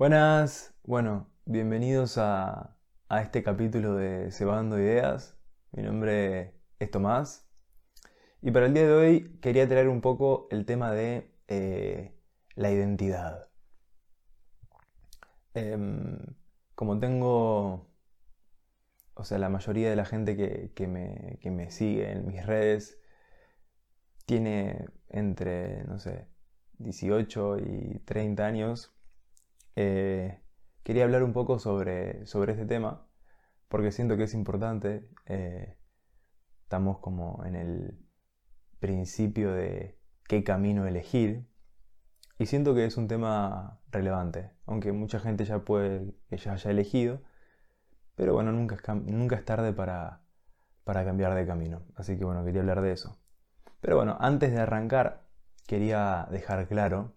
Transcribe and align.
Buenas, 0.00 0.72
bueno, 0.82 1.30
bienvenidos 1.44 2.16
a, 2.16 2.74
este 3.10 3.42
capítulo 3.42 3.96
de 3.96 4.30
Cebando 4.30 4.78
Ideas. 4.78 5.38
Mi 5.72 5.82
nombre 5.82 6.54
es 6.78 6.90
Tomás 6.90 7.46
y 8.40 8.50
para 8.50 8.64
el 8.64 8.72
día 8.72 8.86
de 8.86 8.92
hoy 8.94 9.38
quería 9.42 9.68
traer 9.68 9.88
un 9.88 10.00
poco 10.00 10.48
el 10.50 10.64
tema 10.64 10.90
de 10.90 11.30
eh, 11.48 12.18
la 12.54 12.70
identidad. 12.70 13.50
Em, 15.52 16.16
como 16.74 16.98
tengo, 16.98 17.90
o 19.12 19.24
sea, 19.24 19.36
la 19.36 19.50
mayoría 19.50 19.90
de 19.90 19.96
la 19.96 20.06
gente 20.06 20.34
que, 20.74 20.86
me, 20.86 21.38
que 21.42 21.50
me 21.50 21.70
sigue 21.70 22.10
en 22.10 22.26
mis 22.26 22.46
redes 22.46 22.98
tiene 24.24 24.86
entre, 25.10 25.84
no 25.84 25.98
sé, 25.98 26.26
18 26.78 27.58
y 27.58 27.98
30 28.06 28.46
años, 28.46 28.94
eh, 29.76 30.40
quería 30.82 31.04
hablar 31.04 31.22
un 31.22 31.32
poco 31.32 31.58
sobre, 31.58 32.26
sobre 32.26 32.52
este 32.52 32.66
tema, 32.66 33.06
porque 33.68 33.92
siento 33.92 34.16
que 34.16 34.24
es 34.24 34.34
importante. 34.34 35.08
Eh, 35.26 35.76
estamos 36.62 36.98
como 36.98 37.44
en 37.44 37.56
el 37.56 37.98
principio 38.78 39.52
de 39.52 39.98
qué 40.26 40.44
camino 40.44 40.86
elegir. 40.86 41.46
Y 42.38 42.46
siento 42.46 42.74
que 42.74 42.86
es 42.86 42.96
un 42.96 43.08
tema 43.08 43.80
relevante, 43.90 44.52
aunque 44.66 44.92
mucha 44.92 45.20
gente 45.20 45.44
ya 45.44 45.64
puede 45.64 46.14
que 46.28 46.38
ya 46.38 46.52
haya 46.52 46.70
elegido, 46.70 47.22
pero 48.14 48.32
bueno, 48.32 48.52
nunca 48.52 48.76
es, 48.76 48.94
nunca 49.04 49.36
es 49.36 49.44
tarde 49.44 49.72
para, 49.72 50.22
para 50.84 51.04
cambiar 51.04 51.34
de 51.34 51.46
camino. 51.46 51.82
Así 51.96 52.18
que 52.18 52.24
bueno, 52.24 52.44
quería 52.44 52.62
hablar 52.62 52.80
de 52.80 52.92
eso. 52.92 53.20
Pero 53.80 53.96
bueno, 53.96 54.16
antes 54.20 54.52
de 54.52 54.60
arrancar, 54.60 55.26
quería 55.66 56.26
dejar 56.30 56.66
claro 56.68 57.14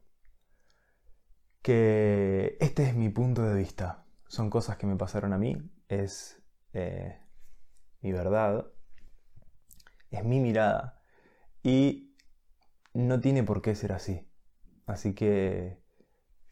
que 1.63 2.57
este 2.59 2.83
es 2.83 2.95
mi 2.95 3.09
punto 3.09 3.41
de 3.43 3.55
vista. 3.55 4.05
Son 4.27 4.49
cosas 4.49 4.77
que 4.77 4.85
me 4.85 4.97
pasaron 4.97 5.33
a 5.33 5.37
mí, 5.37 5.57
es 5.87 6.43
eh, 6.73 7.19
mi 8.01 8.11
verdad, 8.11 8.67
es 10.11 10.23
mi 10.25 10.39
mirada 10.39 11.01
y 11.63 12.15
no 12.93 13.19
tiene 13.21 13.43
por 13.43 13.61
qué 13.61 13.75
ser 13.75 13.93
así. 13.93 14.29
Así 14.85 15.15
que 15.15 15.81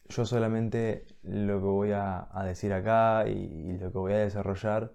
yo 0.05 0.25
solamente 0.25 1.07
lo 1.23 1.59
que 1.59 1.67
voy 1.67 1.91
a, 1.91 2.29
decir 2.45 2.73
acá 2.73 3.27
y, 3.27 3.77
lo 3.77 3.91
que 3.91 3.97
voy 3.97 4.13
a 4.13 4.19
desarrollar 4.19 4.93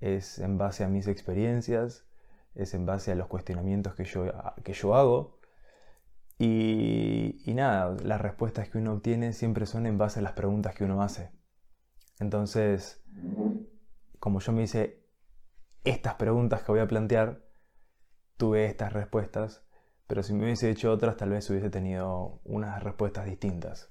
es 0.00 0.40
en 0.40 0.58
base 0.58 0.84
a 0.84 0.88
mis 0.88 1.06
experiencias, 1.06 2.06
es 2.54 2.74
en 2.74 2.86
base 2.86 3.12
a 3.12 3.14
los 3.14 3.28
cuestionamientos 3.28 3.94
que 3.94 4.04
yo, 4.04 4.24
que 4.64 4.72
yo 4.72 4.94
hago 4.96 5.37
y, 6.38 7.52
nada, 7.54 7.96
las 8.04 8.20
respuestas 8.20 8.68
que 8.68 8.78
uno 8.78 8.92
obtiene 8.92 9.32
siempre 9.32 9.66
son 9.66 9.86
en 9.86 9.98
base 9.98 10.20
a 10.20 10.22
las 10.22 10.32
preguntas 10.32 10.74
que 10.74 10.84
uno 10.84 11.02
hace. 11.02 11.32
Entonces, 12.20 13.02
como 14.20 14.38
yo 14.38 14.52
me 14.52 14.62
hice 14.62 15.04
estas 15.82 16.14
preguntas 16.14 16.62
que 16.62 16.70
voy 16.70 16.80
a 16.80 16.86
plantear, 16.86 17.44
tuve 18.36 18.66
estas 18.66 18.92
respuestas, 18.92 19.64
pero 20.06 20.22
si 20.22 20.32
me 20.32 20.44
hubiese 20.44 20.70
hecho 20.70 20.92
otras, 20.92 21.16
tal 21.16 21.30
vez 21.30 21.50
hubiese 21.50 21.70
tenido 21.70 22.40
unas 22.44 22.82
respuestas 22.84 23.26
distintas. 23.26 23.90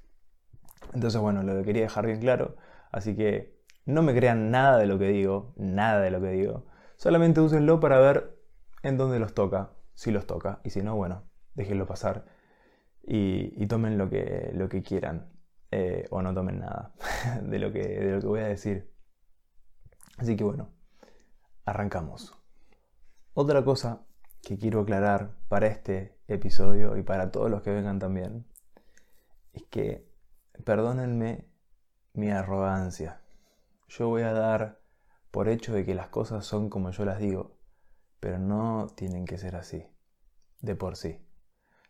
Entonces, 0.93 1.19
bueno, 1.19 1.43
lo 1.43 1.61
quería 1.63 1.83
dejar 1.83 2.05
bien 2.05 2.21
claro, 2.21 2.55
así 2.91 3.13
que 3.15 3.61
no 3.85 4.03
me 4.03 4.15
crean 4.15 4.51
nada 4.51 4.77
de 4.77 4.85
lo 4.85 4.97
que 4.97 5.09
digo, 5.09 5.53
nada 5.57 5.99
de 5.99 6.11
lo 6.11 6.21
que 6.21 6.29
digo, 6.29 6.65
solamente 6.95 7.41
úsenlo 7.41 7.81
para 7.81 7.99
ver 7.99 8.39
en 8.83 8.95
dónde 8.97 9.19
los 9.19 9.33
toca, 9.33 9.71
si 9.95 10.11
los 10.11 10.27
toca, 10.27 10.61
y 10.63 10.69
si 10.69 10.81
no, 10.81 10.95
bueno, 10.95 11.23
déjenlo 11.55 11.85
pasar 11.85 12.36
y, 13.07 13.65
tomen 13.67 13.97
lo 13.97 14.09
que, 14.09 14.51
lo 14.53 14.67
que 14.69 14.83
quieran. 14.83 15.31
Eh, 15.69 16.05
o 16.11 16.21
no 16.21 16.33
tomen 16.33 16.59
nada 16.59 16.93
de 17.43 17.59
lo, 17.59 17.73
que, 17.73 17.81
de 17.81 18.11
lo 18.11 18.21
que 18.21 18.27
voy 18.27 18.39
a 18.41 18.47
decir. 18.47 18.91
Así 20.17 20.35
que 20.35 20.43
bueno, 20.43 20.69
arrancamos. 21.65 22.33
Otra 23.33 23.63
cosa 23.63 24.05
que 24.41 24.57
quiero 24.57 24.81
aclarar 24.81 25.35
para 25.49 25.67
este 25.67 26.17
episodio 26.27 26.97
y 26.97 27.03
para 27.03 27.31
todos 27.31 27.49
los 27.51 27.61
que 27.61 27.71
vengan 27.71 27.99
también 27.99 28.45
es 29.53 29.63
que 29.63 30.09
perdónenme 30.63 31.45
mi 32.13 32.29
arrogancia. 32.29 33.21
Yo 33.89 34.07
voy 34.07 34.23
a 34.23 34.33
dar 34.33 34.79
por 35.31 35.49
hecho 35.49 35.73
de 35.73 35.85
que 35.85 35.95
las 35.95 36.07
cosas 36.09 36.45
son 36.45 36.69
como 36.69 36.91
yo 36.91 37.05
las 37.05 37.19
digo, 37.19 37.57
pero 38.19 38.39
no 38.39 38.87
tienen 38.95 39.25
que 39.25 39.37
ser 39.37 39.55
así, 39.55 39.85
de 40.61 40.75
por 40.75 40.95
sí 40.95 41.27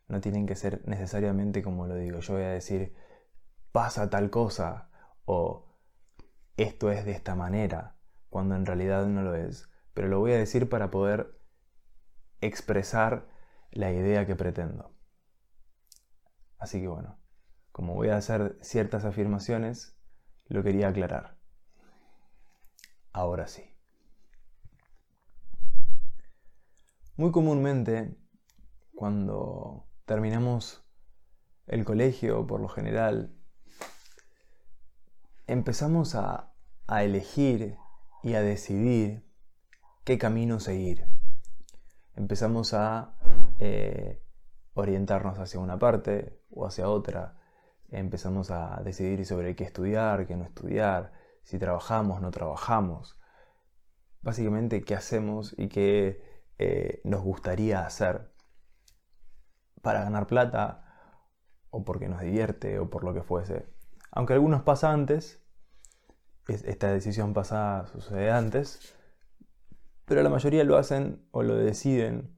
no 0.08 0.22
tienen 0.22 0.46
que 0.46 0.56
ser 0.56 0.88
necesariamente 0.88 1.62
como 1.62 1.88
lo 1.88 1.96
digo. 1.96 2.20
Yo 2.20 2.34
voy 2.34 2.44
a 2.44 2.50
decir, 2.50 2.96
pasa 3.72 4.10
tal 4.10 4.30
cosa 4.30 4.90
o 5.26 5.68
esto 6.56 6.92
es 6.92 7.06
de 7.06 7.12
esta 7.12 7.36
manera, 7.36 7.98
cuando 8.30 8.56
en 8.56 8.66
realidad 8.66 9.06
no 9.06 9.22
lo 9.22 9.36
es. 9.36 9.70
Pero 9.94 10.08
lo 10.08 10.20
voy 10.20 10.32
a 10.32 10.38
decir 10.38 10.70
para 10.70 10.90
poder 10.92 11.40
expresar 12.42 13.28
la 13.72 13.92
idea 13.92 14.26
que 14.26 14.36
pretendo. 14.36 14.96
Así 16.58 16.82
que 16.82 16.88
bueno, 16.88 17.20
como 17.72 17.94
voy 17.94 18.10
a 18.10 18.18
hacer 18.18 18.58
ciertas 18.62 19.06
afirmaciones, 19.06 19.96
lo 20.48 20.64
quería 20.64 20.88
aclarar. 20.88 21.38
Ahora 23.12 23.48
sí. 23.48 23.64
Muy 27.16 27.32
comúnmente, 27.32 28.16
cuando 28.96 29.88
terminamos 30.08 30.86
el 31.68 31.84
colegio 31.84 32.48
por 32.48 32.62
lo 32.62 32.70
general, 32.70 33.36
empezamos 35.46 36.16
a, 36.16 36.54
elegir 36.88 37.76
y 38.24 38.36
a 38.36 38.42
decidir 38.42 39.30
qué 40.06 40.18
camino 40.18 40.62
seguir. 40.62 41.06
Empezamos 42.16 42.74
a 42.74 43.18
eh, 43.60 44.24
orientarnos 44.74 45.38
hacia 45.40 45.60
una 45.60 45.78
parte 45.78 46.40
o 46.52 46.66
hacia 46.66 46.88
otra. 46.88 47.36
Empezamos 47.90 48.50
a 48.50 48.82
decidir 48.86 49.26
sobre 49.26 49.58
qué 49.58 49.66
estudiar, 49.66 50.26
qué 50.26 50.38
no 50.38 50.46
estudiar, 50.46 51.12
si 51.44 51.60
trabajamos, 51.60 52.22
no 52.22 52.32
trabajamos. 52.32 53.20
Básicamente 54.22 54.82
qué 54.84 54.96
hacemos 54.96 55.54
y 55.58 55.68
qué 55.68 56.24
eh, 56.60 57.02
nos 57.04 57.22
gustaría 57.22 57.86
hacer 57.86 58.37
para 59.82 60.04
ganar 60.04 60.28
plata, 60.28 60.84
o 61.70 61.84
porque 61.84 62.08
nos 62.10 62.22
divierte, 62.22 62.80
o 62.80 62.90
por 62.90 63.04
lo 63.04 63.14
que 63.14 63.24
fuese. 63.24 63.68
Aunque 64.12 64.34
algunos 64.34 64.64
pasa 64.64 64.92
antes, 64.92 65.44
esta 66.48 66.92
decisión 66.92 67.34
pasada 67.34 67.88
sucede 67.88 68.32
antes, 68.32 68.96
pero 70.06 70.24
la 70.24 70.30
mayoría 70.30 70.64
lo 70.64 70.78
hacen 70.78 71.28
o 71.32 71.44
lo 71.44 71.56
deciden 71.56 72.38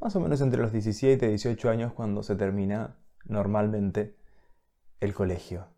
más 0.00 0.14
o 0.16 0.20
menos 0.20 0.42
entre 0.42 0.60
los 0.60 0.70
17 0.70 1.24
y 1.24 1.28
18 1.30 1.70
años 1.70 1.92
cuando 1.94 2.22
se 2.22 2.36
termina 2.36 2.98
normalmente 3.24 4.18
el 5.00 5.14
colegio, 5.14 5.68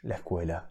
la 0.00 0.14
escuela. 0.14 0.70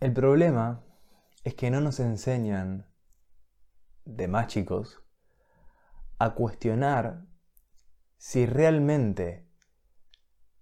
El 0.00 0.14
problema 0.14 0.82
es 1.44 1.54
que 1.54 1.70
no 1.70 1.80
nos 1.82 2.00
enseñan 2.00 2.87
de 4.08 4.26
más 4.26 4.46
chicos 4.46 5.02
a 6.18 6.34
cuestionar 6.34 7.26
si 8.16 8.46
realmente 8.46 9.46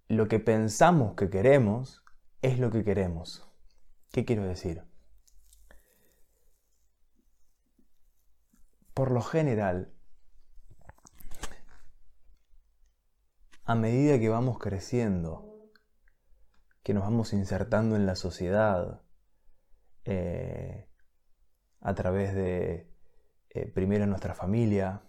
lo 0.09 0.27
que 0.27 0.39
pensamos 0.39 1.15
que 1.15 1.29
queremos 1.29 2.03
es 2.41 2.59
lo 2.59 2.71
que 2.71 2.83
queremos. 2.83 3.49
¿Qué 4.11 4.25
quiero 4.25 4.43
decir? 4.43 4.83
Por 8.93 9.11
lo 9.11 9.21
general, 9.21 9.93
a 13.63 13.75
medida 13.75 14.19
que 14.19 14.29
vamos 14.29 14.59
creciendo, 14.59 15.71
que 16.83 16.93
nos 16.93 17.03
vamos 17.03 17.31
insertando 17.31 17.95
en 17.95 18.05
la 18.05 18.15
sociedad, 18.15 19.03
eh, 20.03 20.89
a 21.79 21.93
través 21.95 22.35
de 22.35 22.96
eh, 23.49 23.71
primero 23.71 24.05
nuestra 24.05 24.33
familia, 24.33 25.03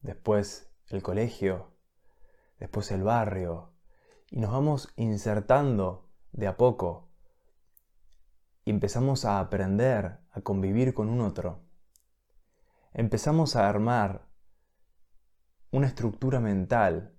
después 0.00 0.72
el 0.88 1.02
colegio, 1.02 1.76
después 2.58 2.90
el 2.90 3.02
barrio, 3.02 3.72
y 4.30 4.40
nos 4.40 4.50
vamos 4.50 4.92
insertando 4.96 6.10
de 6.32 6.46
a 6.46 6.56
poco 6.56 7.10
y 8.64 8.70
empezamos 8.70 9.24
a 9.24 9.40
aprender 9.40 10.20
a 10.30 10.40
convivir 10.40 10.94
con 10.94 11.08
un 11.08 11.20
otro. 11.20 11.62
Empezamos 12.92 13.56
a 13.56 13.68
armar 13.68 14.26
una 15.70 15.86
estructura 15.86 16.40
mental. 16.40 17.18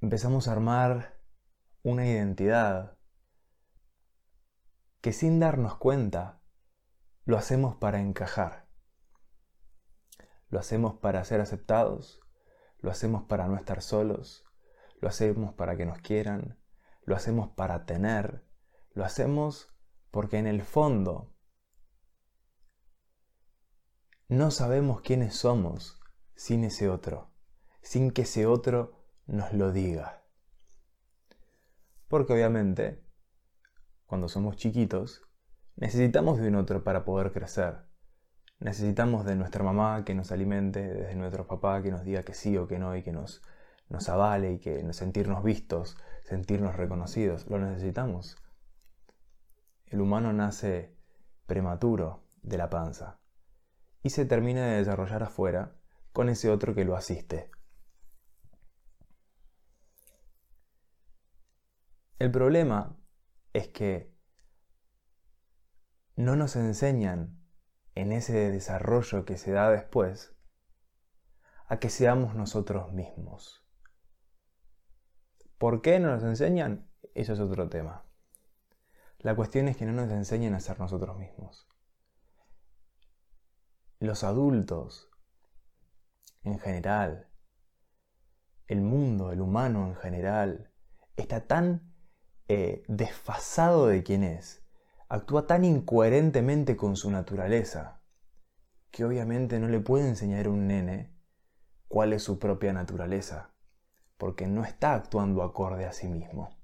Empezamos 0.00 0.48
a 0.48 0.52
armar 0.52 1.20
una 1.82 2.06
identidad 2.06 2.98
que 5.00 5.12
sin 5.12 5.40
darnos 5.40 5.76
cuenta 5.76 6.39
lo 7.24 7.36
hacemos 7.36 7.76
para 7.76 8.00
encajar. 8.00 8.68
Lo 10.48 10.58
hacemos 10.58 10.94
para 10.98 11.24
ser 11.24 11.40
aceptados, 11.40 12.20
lo 12.78 12.90
hacemos 12.90 13.24
para 13.24 13.46
no 13.46 13.56
estar 13.56 13.82
solos, 13.82 14.44
lo 15.00 15.08
hacemos 15.08 15.54
para 15.54 15.76
que 15.76 15.86
nos 15.86 15.98
quieran, 15.98 16.58
lo 17.04 17.14
hacemos 17.14 17.50
para 17.50 17.86
tener, 17.86 18.44
lo 18.92 19.04
hacemos 19.04 19.74
porque 20.10 20.38
en 20.38 20.46
el 20.46 20.62
fondo 20.62 21.34
no 24.28 24.50
sabemos 24.50 25.00
quiénes 25.00 25.36
somos 25.36 26.00
sin 26.34 26.64
ese 26.64 26.88
otro, 26.88 27.32
sin 27.82 28.10
que 28.10 28.22
ese 28.22 28.46
otro 28.46 29.04
nos 29.26 29.52
lo 29.52 29.72
diga. 29.72 30.24
Porque 32.08 32.32
obviamente, 32.32 33.04
cuando 34.06 34.28
somos 34.28 34.56
chiquitos, 34.56 35.22
necesitamos 35.76 36.38
de 36.38 36.48
un 36.48 36.56
otro 36.56 36.84
para 36.84 37.04
poder 37.04 37.32
crecer. 37.32 37.78
Necesitamos 38.58 39.24
de 39.24 39.36
nuestra 39.36 39.64
mamá 39.64 40.04
que 40.04 40.14
nos 40.14 40.32
alimente, 40.32 40.80
de 40.86 41.14
nuestro 41.14 41.46
papá 41.46 41.82
que 41.82 41.90
nos 41.90 42.04
diga 42.04 42.24
que 42.24 42.34
sí 42.34 42.56
o 42.56 42.68
que 42.68 42.78
no 42.78 42.94
y 42.96 43.02
que 43.02 43.12
nos, 43.12 43.42
nos 43.88 44.08
avale 44.08 44.52
y 44.52 44.58
que 44.58 44.92
sentirnos 44.92 45.42
vistos, 45.42 45.96
sentirnos 46.24 46.76
reconocidos. 46.76 47.46
Lo 47.48 47.58
necesitamos. 47.58 48.36
El 49.86 50.00
humano 50.00 50.32
nace 50.32 50.94
prematuro 51.46 52.22
de 52.42 52.58
la 52.58 52.70
panza 52.70 53.18
y 54.02 54.10
se 54.10 54.24
termina 54.24 54.66
de 54.66 54.76
desarrollar 54.76 55.22
afuera 55.22 55.74
con 56.12 56.28
ese 56.28 56.50
otro 56.50 56.74
que 56.74 56.84
lo 56.84 56.96
asiste. 56.96 57.50
El 62.18 62.30
problema 62.30 62.96
es 63.52 63.68
que 63.68 64.12
no 66.20 66.36
nos 66.36 66.56
enseñan 66.56 67.40
en 67.94 68.12
ese 68.12 68.50
desarrollo 68.50 69.24
que 69.24 69.36
se 69.36 69.52
da 69.52 69.70
después 69.70 70.34
a 71.66 71.78
que 71.78 71.90
seamos 71.90 72.34
nosotros 72.34 72.92
mismos. 72.92 73.64
¿Por 75.58 75.82
qué 75.82 76.00
no 76.00 76.10
nos 76.10 76.22
enseñan? 76.22 76.90
Eso 77.14 77.32
es 77.32 77.40
otro 77.40 77.68
tema. 77.68 78.04
La 79.18 79.36
cuestión 79.36 79.68
es 79.68 79.76
que 79.76 79.84
no 79.84 79.92
nos 79.92 80.10
enseñan 80.10 80.54
a 80.54 80.60
ser 80.60 80.80
nosotros 80.80 81.18
mismos. 81.18 81.68
Los 83.98 84.24
adultos, 84.24 85.10
en 86.42 86.58
general, 86.58 87.28
el 88.66 88.80
mundo, 88.80 89.32
el 89.32 89.42
humano 89.42 89.86
en 89.88 89.96
general, 89.96 90.72
está 91.16 91.46
tan 91.46 91.92
eh, 92.48 92.82
desfasado 92.88 93.88
de 93.88 94.02
quién 94.02 94.24
es, 94.24 94.59
actúa 95.10 95.46
tan 95.48 95.64
incoherentemente 95.64 96.76
con 96.76 96.96
su 96.96 97.10
naturaleza, 97.10 98.00
que 98.92 99.04
obviamente 99.04 99.58
no 99.58 99.68
le 99.68 99.80
puede 99.80 100.08
enseñar 100.08 100.46
a 100.46 100.50
un 100.50 100.68
nene 100.68 101.12
cuál 101.88 102.12
es 102.12 102.22
su 102.22 102.38
propia 102.38 102.72
naturaleza, 102.72 103.52
porque 104.16 104.46
no 104.46 104.64
está 104.64 104.94
actuando 104.94 105.42
acorde 105.42 105.84
a 105.84 105.92
sí 105.92 106.06
mismo. 106.08 106.56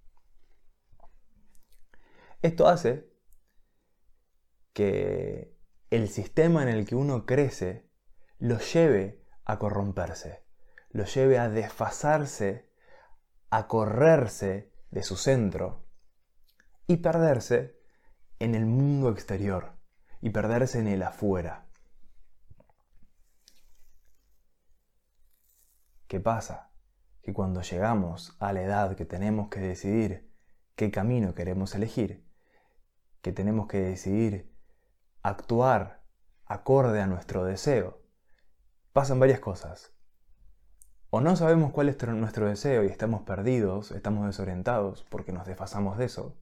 Esto 2.40 2.68
hace 2.68 3.10
que 4.72 5.58
el 5.90 6.08
sistema 6.08 6.62
en 6.62 6.68
el 6.68 6.86
que 6.86 6.94
uno 6.94 7.26
crece 7.26 7.90
lo 8.38 8.60
lleve 8.60 9.26
a 9.44 9.58
corromperse, 9.58 10.44
lo 10.90 11.04
lleve 11.04 11.40
a 11.40 11.48
desfasarse, 11.48 12.70
a 13.50 13.66
correrse 13.66 14.72
de 14.92 15.02
su 15.02 15.16
centro 15.16 15.84
y 16.86 16.98
perderse 16.98 17.76
en 18.38 18.54
el 18.54 18.66
mundo 18.66 19.10
exterior 19.10 19.72
y 20.20 20.30
perderse 20.30 20.78
en 20.78 20.88
el 20.88 21.02
afuera. 21.02 21.66
¿Qué 26.06 26.20
pasa? 26.20 26.70
Que 27.22 27.32
cuando 27.32 27.62
llegamos 27.62 28.36
a 28.38 28.52
la 28.52 28.62
edad 28.62 28.96
que 28.96 29.04
tenemos 29.04 29.48
que 29.48 29.60
decidir 29.60 30.32
qué 30.76 30.90
camino 30.90 31.34
queremos 31.34 31.74
elegir, 31.74 32.24
que 33.22 33.32
tenemos 33.32 33.66
que 33.66 33.80
decidir 33.80 34.54
actuar 35.22 36.04
acorde 36.44 37.00
a 37.00 37.08
nuestro 37.08 37.44
deseo, 37.44 38.02
pasan 38.92 39.18
varias 39.18 39.40
cosas. 39.40 39.92
O 41.10 41.20
no 41.20 41.34
sabemos 41.34 41.72
cuál 41.72 41.88
es 41.88 42.00
nuestro 42.06 42.46
deseo 42.46 42.84
y 42.84 42.88
estamos 42.88 43.22
perdidos, 43.22 43.90
estamos 43.90 44.26
desorientados 44.26 45.04
porque 45.10 45.32
nos 45.32 45.46
desfasamos 45.46 45.98
de 45.98 46.04
eso. 46.04 46.36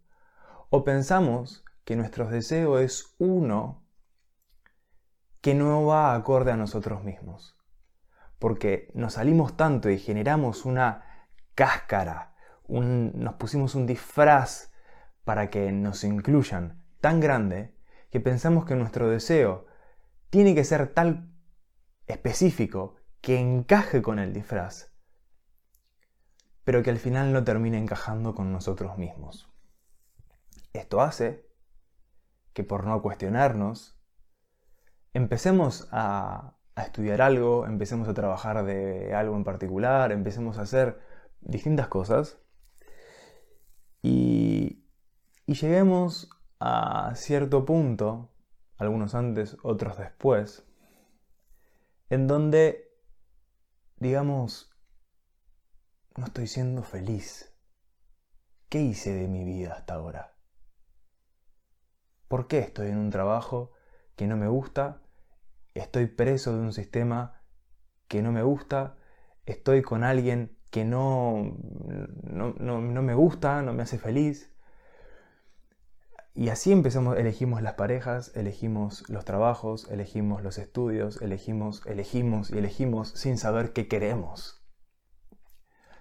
O 0.69 0.85
pensamos 0.85 1.64
que 1.85 1.97
nuestro 1.97 2.27
deseo 2.29 2.79
es 2.79 3.15
uno 3.19 3.85
que 5.41 5.55
no 5.55 5.85
va 5.85 6.15
acorde 6.15 6.53
a 6.53 6.57
nosotros 6.57 7.05
mismos. 7.05 7.57
Porque 8.39 8.91
nos 8.95 9.15
salimos 9.15 9.57
tanto 9.57 9.91
y 9.91 9.99
generamos 9.99 10.65
una 10.65 11.29
cáscara, 11.55 12.35
nos 12.67 13.35
pusimos 13.35 13.75
un 13.75 13.87
disfraz 13.87 14.73
para 15.25 15.51
que 15.51 15.71
nos 15.73 16.05
incluyan 16.05 16.83
tan 17.01 17.21
grande 17.21 17.75
que 18.11 18.21
pensamos 18.21 18.65
que 18.65 18.75
nuestro 18.75 19.09
deseo 19.09 19.67
tiene 20.31 20.55
que 20.55 20.65
ser 20.65 20.89
tal 20.89 21.31
específico 22.07 22.97
que 23.21 23.39
encaje 23.39 24.03
con 24.03 24.19
el 24.19 24.33
disfraz, 24.33 24.93
pero 26.65 26.83
que 26.83 26.91
al 26.91 26.99
final 26.99 27.33
no 27.33 27.45
termine 27.45 27.79
encajando 27.79 28.35
con 28.35 28.53
nosotros 28.53 28.99
mismos. 28.99 29.51
Esto 30.73 31.01
hace 31.01 31.44
que 32.55 32.65
por 32.65 32.87
no 32.87 33.03
cuestionarnos, 33.03 34.01
empecemos 35.12 35.89
a, 35.93 36.56
estudiar 36.77 37.23
algo, 37.23 37.67
empecemos 37.67 38.09
a 38.09 38.15
trabajar 38.15 38.65
de 38.65 39.15
algo 39.15 39.37
en 39.37 39.45
particular, 39.45 40.11
empecemos 40.11 40.59
a 40.59 40.62
hacer 40.62 40.99
distintas 41.41 41.87
cosas 41.87 42.39
y, 44.03 44.85
y 45.47 45.55
lleguemos 45.55 46.31
a 46.59 47.12
cierto 47.15 47.65
punto, 47.65 48.33
algunos 48.77 49.15
antes, 49.15 49.56
otros 49.62 49.99
después, 49.99 50.67
en 52.11 52.27
donde, 52.27 52.89
digamos, 53.97 54.77
no 56.17 56.27
estoy 56.27 56.47
siendo 56.47 56.83
feliz. 56.83 57.53
¿Qué 58.69 58.81
hice 58.81 59.15
de 59.15 59.29
mi 59.29 59.45
vida 59.45 59.75
hasta 59.75 59.95
ahora? 59.95 60.34
¿Por 62.35 62.49
qué 62.49 62.59
estoy 62.59 62.89
en 62.89 62.99
un 62.99 63.11
trabajo 63.11 63.71
que 64.17 64.27
no 64.27 64.37
me 64.37 64.49
gusta? 64.49 65.01
¿Estoy 65.73 66.07
preso 66.07 66.53
de 66.53 66.63
un 66.63 66.73
sistema 66.73 67.41
que 68.09 68.23
no 68.23 68.33
me 68.33 68.43
gusta? 68.43 68.97
¿Estoy 69.47 69.83
con 69.83 70.03
alguien 70.03 70.59
que 70.73 70.85
no, 70.85 71.56
no, 72.25 72.53
me 72.81 73.15
gusta, 73.15 73.63
no 73.63 73.73
me 73.73 73.85
hace 73.85 73.99
feliz? 73.99 74.53
Y 76.35 76.49
así 76.49 76.73
empezamos, 76.73 77.17
elegimos 77.19 77.63
las 77.63 77.75
parejas, 77.75 78.32
elegimos 78.35 79.08
los 79.08 79.25
trabajos, 79.25 79.89
elegimos 79.93 80.43
los 80.43 80.58
estudios, 80.58 81.23
elegimos, 81.23 81.87
elegimos 81.87 82.51
y 82.51 82.58
elegimos 82.58 83.11
sin 83.11 83.39
saber 83.39 83.73
qué 83.73 83.87
queremos. 83.87 84.61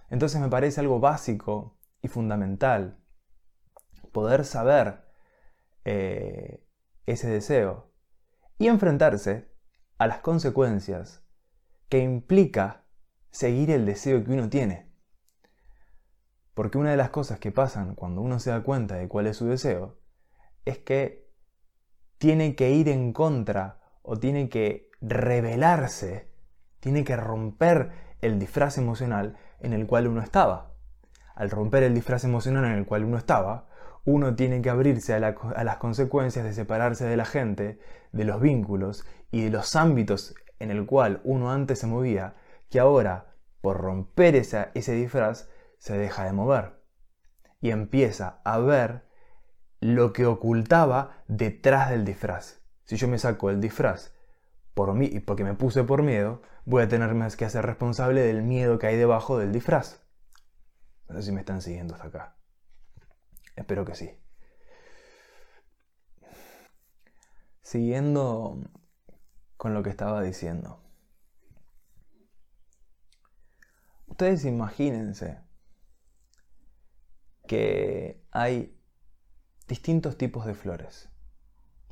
Entonces 0.10 0.42
me 0.42 0.50
parece 0.50 0.82
algo 0.82 1.00
básico 1.00 1.78
y 2.02 2.08
fundamental 2.08 2.98
poder 4.12 4.46
saber 4.46 5.13
eh, 5.86 6.66
ese 7.06 7.28
deseo 7.30 7.92
y 8.58 8.68
enfrentarse 8.68 9.52
a 9.98 10.08
las 10.08 10.20
consecuencias 10.20 11.24
que 11.90 12.00
implica 12.00 12.86
seguir 13.32 13.72
el 13.72 13.86
deseo 13.86 14.24
que 14.24 14.32
uno 14.32 14.50
tiene. 14.50 14.92
Porque 16.54 16.78
una 16.78 16.92
de 16.92 16.98
las 16.98 17.10
cosas 17.10 17.40
que 17.40 17.52
pasan 17.52 17.96
cuando 17.96 18.22
uno 18.22 18.40
se 18.40 18.52
da 18.52 18.64
cuenta 18.64 18.96
de 18.96 19.08
cuál 19.08 19.28
es 19.28 19.38
su 19.38 19.48
deseo 19.48 20.00
es 20.66 20.78
que 20.78 21.30
tiene 22.18 22.56
que 22.56 22.72
ir 22.72 22.90
en 22.90 23.12
contra 23.12 23.82
o 24.02 24.18
tiene 24.18 24.50
que 24.50 24.90
revelarse, 25.02 26.32
tiene 26.80 27.04
que 27.04 27.18
romper 27.18 27.92
el 28.22 28.40
disfraz 28.40 28.78
emocional 28.78 29.38
en 29.60 29.74
el 29.74 29.88
cual 29.88 30.08
uno 30.08 30.22
estaba. 30.22 30.74
Al 31.36 31.50
romper 31.50 31.84
el 31.84 31.96
disfraz 31.96 32.24
emocional 32.24 32.66
en 32.66 32.74
el 32.74 32.86
cual 32.86 33.04
uno 33.04 33.18
estaba, 33.18 33.68
uno 34.06 34.36
tiene 34.36 34.62
que 34.62 34.70
abrirse 34.70 35.14
a, 35.14 35.20
las 35.20 35.78
consecuencias 35.78 36.46
de 36.46 36.54
separarse 36.54 37.06
de 37.06 37.18
la 37.18 37.26
gente, 37.26 37.80
de 38.12 38.26
los 38.26 38.42
vínculos 38.42 39.06
y 39.32 39.44
de 39.44 39.50
los 39.50 39.76
ámbitos 39.76 40.36
en 40.60 40.72
el 40.72 40.86
cual 40.86 41.22
uno 41.24 41.52
antes 41.52 41.80
se 41.80 41.88
movía, 41.88 42.36
que 42.70 42.80
ahora, 42.80 43.36
por 43.62 43.78
romper 43.78 44.36
ese 44.36 44.72
disfraz, 44.74 45.50
se 45.78 45.98
deja 45.98 46.26
de 46.26 46.34
mover. 46.34 46.82
Y 47.62 47.72
empieza 47.72 48.42
a 48.44 48.58
ver 48.60 49.04
lo 49.80 50.14
que 50.14 50.26
ocultaba 50.26 51.24
detrás 51.28 51.90
del 51.90 52.06
disfraz. 52.06 52.62
Si 52.86 52.98
yo 52.98 53.08
me 53.08 53.20
saco 53.20 53.50
el 53.50 53.62
disfraz 53.62 54.14
por 54.74 54.94
mí 54.94 55.10
y 55.12 55.20
porque 55.20 55.44
me 55.44 55.54
puse 55.54 55.84
por 55.84 56.04
miedo, 56.04 56.42
voy 56.66 56.84
a 56.84 56.88
tener 56.88 57.14
más 57.14 57.36
que 57.36 57.46
hacer 57.46 57.66
responsable 57.66 58.22
del 58.22 58.42
miedo 58.44 58.80
que 58.80 58.88
hay 58.88 58.98
debajo 58.98 59.38
del 59.38 59.52
disfraz. 59.52 60.02
No 61.08 61.16
sé 61.16 61.24
si 61.24 61.32
me 61.32 61.42
están 61.42 61.62
siguiendo 61.62 61.96
hasta 61.96 62.08
acá. 62.08 62.38
Espero 63.56 63.86
que 63.86 63.96
sí. 63.96 64.12
Siguiendo 67.62 68.58
con 69.58 69.74
lo 69.74 69.84
que 69.84 69.90
estaba 69.90 70.22
diciendo. 70.22 70.84
ustedes 74.14 74.46
imagínense 74.46 75.40
que 77.48 78.24
hay 78.32 78.80
distintos 79.68 80.18
tipos 80.18 80.46
de 80.46 80.54
flores. 80.54 81.10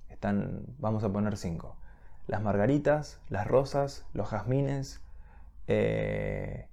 Están, 0.07 0.65
vamos 0.77 1.03
a 1.03 1.11
poner 1.11 1.35
cinco. 1.35 1.77
Las 2.27 2.43
margaritas, 2.43 3.19
las 3.29 3.47
rosas, 3.47 4.05
los 4.13 4.29
jazmines, 4.29 5.01
eh, 5.65 6.69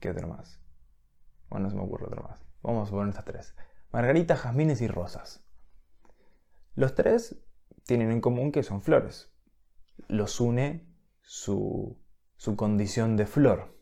¿qué 0.00 0.10
otro 0.10 0.26
más? 0.26 0.58
Bueno, 1.50 1.64
no 1.64 1.70
se 1.70 1.76
me 1.76 1.82
ocurre 1.82 2.06
otro 2.06 2.22
más. 2.22 2.40
Vamos 2.62 2.88
a 2.88 2.90
poner 2.92 3.10
estas 3.10 3.26
tres. 3.26 3.54
Margaritas, 3.92 4.40
jazmines 4.40 4.80
y 4.80 4.88
rosas. 4.88 5.44
Los 6.74 6.94
tres 6.94 7.36
tienen 7.84 8.10
en 8.10 8.20
común 8.20 8.50
que 8.50 8.62
son 8.62 8.82
flores. 8.82 9.30
Los 10.08 10.40
une 10.40 10.90
su, 11.20 12.00
su 12.36 12.56
condición 12.56 13.16
de 13.16 13.26
flor. 13.26 13.78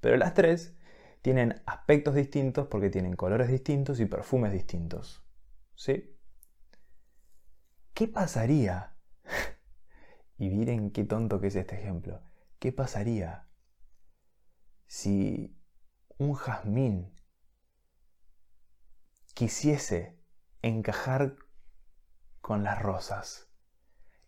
Pero 0.00 0.16
las 0.16 0.34
tres 0.34 0.76
tienen 1.20 1.62
aspectos 1.66 2.14
distintos 2.14 2.68
porque 2.68 2.90
tienen 2.90 3.16
colores 3.16 3.48
distintos 3.48 4.00
y 4.00 4.06
perfumes 4.06 4.52
distintos. 4.52 5.22
¿Sí? 5.74 6.16
¿Qué 7.92 8.08
pasaría? 8.08 8.96
y 10.38 10.50
miren 10.50 10.90
qué 10.90 11.04
tonto 11.04 11.40
que 11.40 11.48
es 11.48 11.56
este 11.56 11.78
ejemplo. 11.78 12.22
¿Qué 12.58 12.72
pasaría 12.72 13.46
si 14.86 15.56
un 16.18 16.34
jazmín 16.34 17.13
quisiese 19.34 20.18
encajar 20.62 21.36
con 22.40 22.64
las 22.64 22.80
rosas 22.80 23.48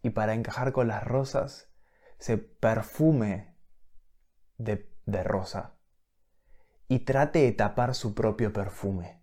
y 0.02 0.10
para 0.10 0.34
encajar 0.34 0.72
con 0.72 0.88
las 0.88 1.04
rosas 1.04 1.70
se 2.18 2.38
perfume 2.38 3.56
de, 4.58 4.92
de 5.06 5.22
rosa 5.22 5.76
y 6.88 7.00
trate 7.00 7.40
de 7.40 7.52
tapar 7.52 7.94
su 7.94 8.14
propio 8.14 8.52
perfume. 8.52 9.22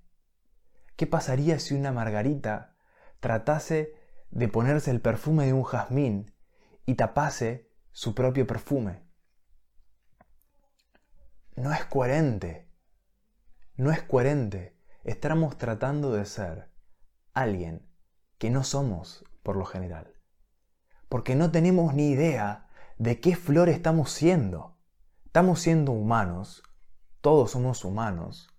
¿Qué 0.96 1.08
pasaría 1.08 1.60
si 1.60 1.76
una 1.76 1.92
margarita 1.92 2.76
tratase 3.20 3.96
de 4.32 4.48
ponerse 4.48 4.92
el 4.92 5.02
perfume 5.02 5.46
de 5.46 5.54
un 5.54 5.64
jazmín 5.64 6.34
y 6.86 6.96
tapase 6.96 7.70
su 7.92 8.14
propio 8.14 8.46
perfume? 8.46 9.04
No 11.56 11.72
es 11.72 11.86
coherente. 11.86 12.70
No 13.76 13.92
es 13.92 14.02
coherente. 14.02 14.73
Estamos 15.04 15.58
tratando 15.58 16.14
de 16.14 16.26
ser 16.26 16.70
alguien 17.34 17.90
que 18.38 18.50
no 18.50 18.64
somos 18.64 19.26
por 19.44 19.58
lo 19.58 19.66
general. 19.66 20.16
Porque 21.10 21.36
no 21.36 21.52
tenemos 21.52 21.94
ni 21.94 22.10
idea 22.10 22.70
de 22.98 23.20
qué 23.20 23.36
flor 23.36 23.68
estamos 23.68 24.12
siendo. 24.12 24.78
Estamos 25.26 25.60
siendo 25.60 25.92
humanos, 25.92 26.64
todos 27.20 27.52
somos 27.52 27.84
humanos, 27.84 28.50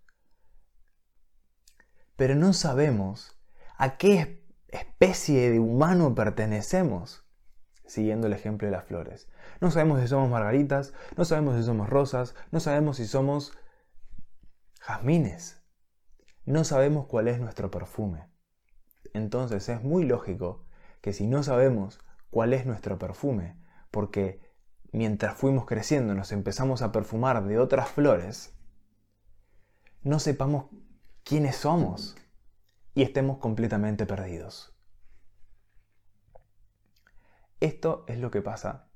pero 2.17 2.35
no 2.35 2.53
sabemos 2.53 3.41
a 3.77 3.97
qué 3.97 4.45
especie 4.69 5.51
de 5.51 5.61
humano 5.61 6.15
pertenecemos, 6.15 7.25
siguiendo 7.87 8.27
el 8.27 8.33
ejemplo 8.33 8.67
de 8.67 8.73
las 8.73 8.85
flores. 8.85 9.29
No 9.61 9.71
sabemos 9.71 10.01
si 10.01 10.09
somos 10.09 10.31
margaritas, 10.31 10.95
no 11.17 11.25
sabemos 11.25 11.57
si 11.57 11.63
somos 11.63 11.89
rosas, 11.89 12.35
no 12.51 12.61
sabemos 12.61 12.97
si 12.97 13.07
somos 13.07 13.57
jazmines, 14.81 15.64
no 16.47 16.65
sabemos 16.65 17.07
cuál 17.07 17.29
es 17.29 17.41
nuestro 17.41 17.71
perfume. 17.71 18.29
Entonces 19.13 19.69
es 19.69 19.83
muy 19.83 20.05
lógico 20.05 20.65
que 21.01 21.13
si 21.13 21.27
no 21.27 21.43
sabemos 21.43 22.01
cuál 22.31 22.53
es 22.53 22.67
nuestro 22.67 22.99
perfume, 22.99 23.57
porque 23.91 24.41
mientras 24.93 25.37
fuimos 25.37 25.67
creciendo 25.67 26.15
nos 26.15 26.33
empezamos 26.33 26.83
a 26.83 26.93
perfumar 26.93 27.45
de 27.45 27.59
otras 27.59 27.89
flores, 27.89 28.55
no 30.03 30.19
sepamos 30.19 30.67
quiénes 31.23 31.57
somos 31.57 32.17
y 32.95 33.03
estemos 33.03 33.39
completamente 33.39 34.07
perdidos. 34.07 34.75
Esto 37.61 38.05
es 38.09 38.19
lo 38.19 38.31
que 38.31 38.43
pasa. 38.43 38.91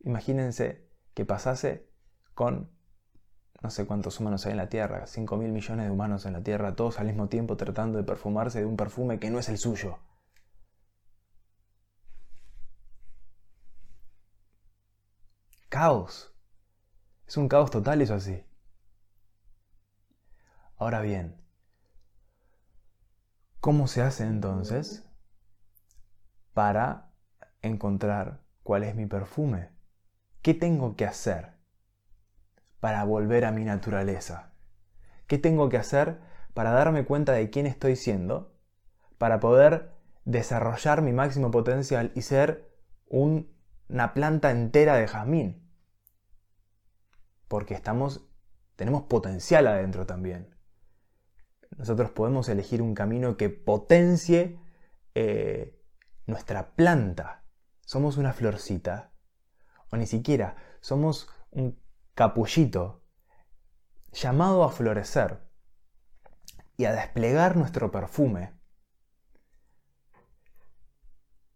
Imagínense 0.00 0.88
que 1.12 1.24
pasase 1.24 1.88
con 2.34 2.73
no 3.64 3.70
sé 3.70 3.86
cuántos 3.86 4.20
humanos 4.20 4.44
hay 4.44 4.52
en 4.52 4.58
la 4.58 4.68
Tierra, 4.68 5.06
5 5.06 5.38
mil 5.38 5.50
millones 5.50 5.86
de 5.86 5.90
humanos 5.90 6.26
en 6.26 6.34
la 6.34 6.42
Tierra, 6.42 6.76
todos 6.76 7.00
al 7.00 7.06
mismo 7.06 7.28
tiempo 7.28 7.56
tratando 7.56 7.96
de 7.96 8.04
perfumarse 8.04 8.58
de 8.60 8.66
un 8.66 8.76
perfume 8.76 9.18
que 9.18 9.30
no 9.30 9.38
es 9.38 9.48
el 9.48 9.56
suyo. 9.56 9.98
Caos. 15.70 16.34
Es 17.26 17.38
un 17.38 17.48
caos 17.48 17.70
total 17.70 18.02
eso 18.02 18.12
así. 18.12 18.44
Ahora 20.76 21.00
bien, 21.00 21.34
¿cómo 23.60 23.88
se 23.88 24.02
hace 24.02 24.24
entonces 24.24 25.08
para 26.52 27.14
encontrar 27.62 28.42
cuál 28.62 28.84
es 28.84 28.94
mi 28.94 29.06
perfume? 29.06 29.70
¿Qué 30.42 30.52
tengo 30.52 30.96
que 30.96 31.06
hacer 31.06 31.53
para 32.84 33.02
volver 33.04 33.46
a 33.46 33.50
mi 33.50 33.64
naturaleza? 33.64 34.52
¿Qué 35.26 35.38
tengo 35.38 35.70
que 35.70 35.78
hacer 35.78 36.20
para 36.52 36.70
darme 36.70 37.06
cuenta 37.06 37.32
de 37.32 37.48
quién 37.48 37.64
estoy 37.64 37.96
siendo? 37.96 38.54
Para 39.16 39.40
poder 39.40 39.94
desarrollar 40.26 41.00
mi 41.00 41.14
máximo 41.14 41.50
potencial 41.50 42.12
y 42.14 42.20
ser 42.20 42.70
una 43.08 44.12
planta 44.12 44.50
entera 44.50 44.96
de 44.96 45.08
jazmín. 45.08 45.66
Porque 47.48 47.72
estamos, 47.72 48.28
tenemos 48.76 49.04
potencial 49.04 49.66
adentro 49.66 50.04
también 50.04 50.54
nosotros 51.78 52.10
podemos 52.10 52.50
elegir 52.50 52.82
un 52.82 52.94
camino 52.94 53.38
que 53.38 53.48
potencie 53.48 54.60
eh, 55.14 55.82
nuestra 56.26 56.74
planta. 56.74 57.46
Somos 57.80 58.18
una 58.18 58.34
florcita, 58.34 59.14
o 59.90 59.96
ni 59.96 60.06
siquiera, 60.06 60.56
somos 60.82 61.30
un 61.50 61.82
capullito 62.14 63.02
llamado 64.12 64.64
a 64.64 64.70
florecer 64.70 65.48
y 66.76 66.84
a 66.84 66.92
desplegar 66.92 67.56
nuestro 67.56 67.90
perfume, 67.90 68.52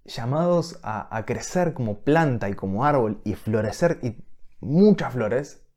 llamados 0.04 0.78
a, 0.82 1.24
crecer 1.26 1.74
como 1.74 2.00
planta 2.02 2.48
y 2.48 2.54
como 2.54 2.84
árbol 2.84 3.20
y 3.24 3.34
florecer 3.34 3.98
y 4.02 4.24
muchas 4.60 5.12
flores, 5.12 5.68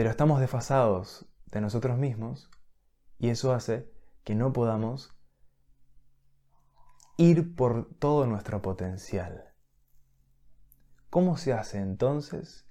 Pero 0.00 0.08
estamos 0.08 0.40
desfasados 0.40 1.26
de 1.46 1.60
nosotros 1.60 1.98
mismos 1.98 2.48
y 3.18 3.28
eso 3.28 3.52
hace 3.52 3.92
que 4.24 4.34
no 4.34 4.50
podamos 4.52 5.14
ir 7.16 7.54
por 7.54 7.92
todo 7.98 8.24
nuestro 8.26 8.62
potencial. 8.62 9.49
¿Cómo 11.10 11.36
se 11.36 11.52
hace 11.52 11.78
entonces 11.78 12.66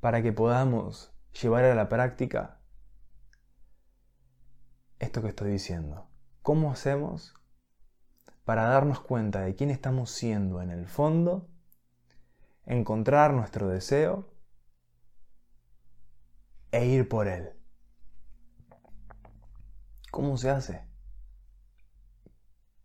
para 0.00 0.22
que 0.22 0.32
podamos 0.32 1.12
llevar 1.40 1.64
a 1.64 1.74
la 1.74 1.88
práctica 1.88 2.60
esto 4.98 5.22
que 5.22 5.28
estoy 5.28 5.52
diciendo? 5.52 6.08
¿Cómo 6.42 6.70
hacemos 6.70 7.34
para 8.44 8.64
darnos 8.64 9.00
cuenta 9.00 9.42
de 9.42 9.54
quién 9.54 9.70
estamos 9.70 10.10
siendo 10.10 10.62
en 10.62 10.70
el 10.70 10.86
fondo 10.86 11.48
encontrar 12.64 13.34
nuestro 13.34 13.68
deseo 13.68 14.30
e 16.72 16.86
ir 16.86 17.08
por 17.08 17.28
él. 17.28 17.52
¿Cómo 20.10 20.36
se 20.36 20.50
hace? 20.50 20.86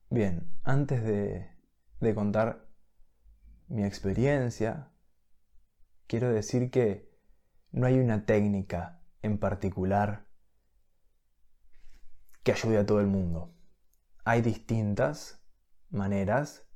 Bien, 0.10 0.54
antes 0.64 1.04
de, 1.04 1.50
de 2.04 2.16
contar 2.16 2.68
mi 3.68 3.84
experiencia, 3.84 4.92
quiero 6.08 6.30
decir 6.32 6.70
que 6.70 7.12
no 7.72 7.88
hay 7.88 8.00
una 8.00 8.26
técnica 8.26 9.02
en 9.22 9.40
particular 9.40 10.28
que 12.44 12.52
ayude 12.52 12.78
a 12.78 12.86
todo 12.86 13.00
el 13.00 13.08
mundo. 13.08 13.56
Hay 14.26 14.42
distintas 14.42 15.44
maneras 15.90 16.68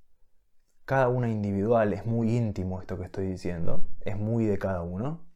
cada 0.85 1.09
una 1.09 1.29
individual, 1.29 1.91
es 1.91 2.05
muy 2.05 2.35
íntimo 2.35 2.79
esto 2.79 2.97
que 2.97 3.03
estoy 3.03 3.27
diciendo, 3.27 3.89
es 4.05 4.17
muy 4.17 4.45
de 4.45 4.57
cada 4.57 4.83
uno. 4.83 5.27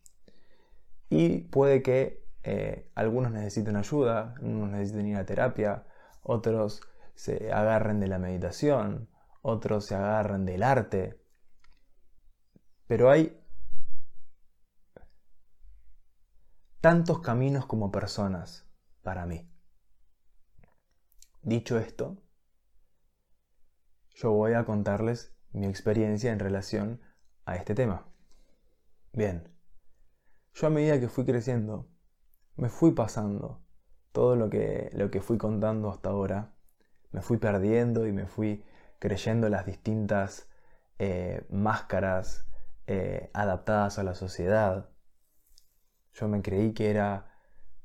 Y 1.09 1.39
puede 1.39 1.83
que 1.83 2.25
eh, 2.43 2.89
algunos 2.95 3.33
necesiten 3.33 3.75
ayuda, 3.75 4.35
unos 4.41 4.69
necesiten 4.69 5.07
ir 5.07 5.17
a 5.17 5.25
terapia, 5.25 5.83
otros 6.23 6.81
se 7.15 7.51
agarren 7.51 7.99
de 7.99 8.07
la 8.07 8.17
meditación, 8.17 9.09
otros 9.41 9.85
se 9.85 9.95
agarren 9.95 10.45
del 10.45 10.63
arte. 10.63 11.19
Pero 12.87 13.09
hay 13.09 13.37
tantos 16.81 17.19
caminos 17.19 17.65
como 17.65 17.91
personas 17.91 18.67
para 19.03 19.25
mí. 19.25 19.47
Dicho 21.43 21.77
esto, 21.77 22.17
yo 24.09 24.31
voy 24.31 24.53
a 24.53 24.65
contarles 24.65 25.35
mi 25.53 25.67
experiencia 25.67 26.31
en 26.31 26.39
relación 26.39 27.01
a 27.45 27.55
este 27.55 27.75
tema. 27.75 28.07
Bien, 29.13 29.51
yo 30.53 30.67
a 30.67 30.69
medida 30.69 30.99
que 30.99 31.07
fui 31.07 31.25
creciendo, 31.25 31.89
me 32.55 32.69
fui 32.69 32.91
pasando 32.91 33.63
todo 34.11 34.35
lo 34.35 34.49
que, 34.49 34.91
lo 34.93 35.09
que 35.09 35.21
fui 35.21 35.37
contando 35.37 35.89
hasta 35.89 36.09
ahora, 36.09 36.53
me 37.11 37.21
fui 37.21 37.37
perdiendo 37.37 38.07
y 38.07 38.11
me 38.11 38.27
fui 38.27 38.63
creyendo 39.01 39.49
las 39.49 39.65
distintas 39.65 40.47
eh, 40.99 41.43
máscaras 41.49 42.45
eh, 42.85 43.31
adaptadas 43.33 43.97
a 43.97 44.03
la 44.03 44.13
sociedad. 44.13 44.91
Yo 46.13 46.27
me 46.27 46.43
creí 46.43 46.73
que 46.73 46.91
era 46.91 47.33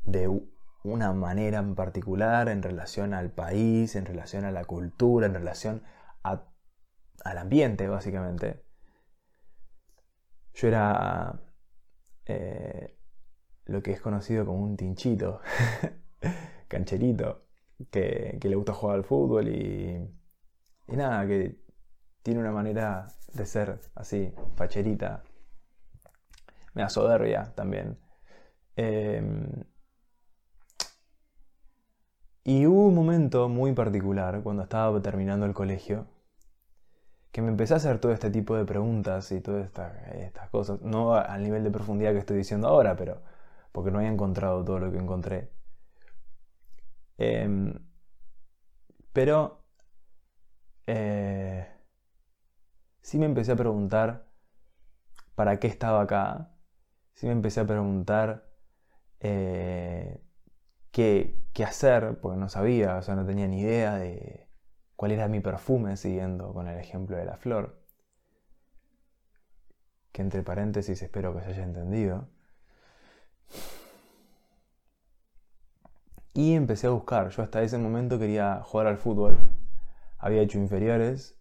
de 0.05 0.29
una 0.85 1.15
manera 1.15 1.59
en 1.59 1.75
particular 1.75 2.51
en 2.51 2.63
relación 2.63 3.15
al 3.15 3.31
país, 3.31 3.97
en 3.97 4.05
relación 4.05 4.45
a 4.45 4.51
la 4.51 4.67
cultura, 4.67 5.27
en 5.27 5.33
relación 5.33 5.83
al 6.23 7.39
ambiente, 7.39 7.89
básicamente. 7.89 8.63
Yo 10.53 10.69
era 10.69 11.41
eh, 12.27 12.95
lo 13.65 13.83
que 13.83 13.93
es 13.93 14.03
conocido 14.03 14.45
como 14.45 14.63
un 14.63 14.77
tinchito, 14.77 15.41
cancherito, 16.69 17.47
que, 17.91 18.39
le 18.43 18.55
gusta 18.55 18.75
jugar 18.75 18.97
al 18.97 19.05
fútbol 19.05 19.49
y, 19.49 20.11
y 20.89 20.97
nada, 20.97 21.27
que 21.27 21.59
tiene 22.23 22.41
una 22.41 22.53
manera 22.53 23.09
de 23.33 23.47
ser 23.47 23.81
así, 23.95 24.33
facherita, 24.57 25.23
me 26.75 26.83
da 26.83 26.89
soberbia 26.89 27.53
también. 27.55 27.99
Em, 28.77 29.65
y 32.45 32.67
hubo 32.67 32.87
un 32.89 32.95
momento 32.95 33.49
muy 33.49 33.73
particular 33.73 34.43
cuando 34.43 34.63
estaba 34.63 35.01
terminando 35.03 35.47
el 35.47 35.55
colegio 35.55 36.07
que 37.33 37.43
me 37.43 37.49
empecé 37.49 37.75
a 37.75 37.77
hacer 37.77 37.99
todo 38.01 38.13
este 38.13 38.31
tipo 38.31 38.57
de 38.57 38.65
preguntas 38.65 39.31
y 39.31 39.41
todas 39.43 39.67
estas 39.67 40.49
cosas, 40.51 40.81
no 40.81 41.15
al 41.15 41.43
nivel 41.43 41.63
de 41.65 41.71
profundidad 41.71 42.13
que 42.13 42.19
estoy 42.21 42.39
diciendo 42.39 42.69
ahora, 42.69 42.97
pero 42.97 43.21
porque 43.73 43.91
no 43.91 43.99
había 43.99 44.11
encontrado 44.11 44.65
todo 44.65 44.79
lo 44.79 44.91
que 44.91 44.99
encontré. 44.99 45.51
Em, 47.19 47.75
pero 49.13 49.66
eh, 50.87 51.67
sí 53.03 53.19
me 53.19 53.27
empecé 53.27 53.53
a 53.53 53.57
preguntar 53.57 54.27
para 55.35 55.59
qué 55.59 55.67
estaba 55.67 56.03
acá, 56.03 56.57
sí 57.15 57.27
me 57.27 57.33
empecé 57.33 57.61
a 57.61 57.67
preguntar 57.67 58.49
eh, 59.21 60.21
qué, 60.93 61.37
hacer, 61.65 62.19
porque 62.21 62.39
no 62.39 62.49
sabía, 62.49 62.97
o 62.97 63.03
sea, 63.03 63.17
no 63.17 63.27
tenía 63.27 63.49
ni 63.49 63.61
idea 63.61 63.97
de 63.97 64.49
cuál 64.97 65.13
era 65.13 65.29
mi 65.29 65.41
perfume, 65.41 65.97
siguiendo 65.97 66.53
con 66.53 66.69
el 66.69 66.79
ejemplo 66.79 67.17
de 67.17 67.25
la 67.25 67.37
flor. 67.37 67.83
Que 70.13 70.23
entre 70.23 70.43
paréntesis 70.43 71.03
espero 71.03 71.35
que 71.35 71.43
se 71.43 71.51
haya 71.51 71.65
entendido. 71.65 72.29
Y 76.35 76.55
empecé 76.55 76.87
a 76.87 76.91
buscar. 76.91 77.31
Yo 77.31 77.43
hasta 77.43 77.63
ese 77.63 77.79
momento 77.79 78.19
quería 78.19 78.61
jugar 78.63 78.87
al 78.87 78.99
fútbol. 78.99 79.39
Había 80.19 80.43
hecho 80.43 80.59
inferiores. 80.59 81.39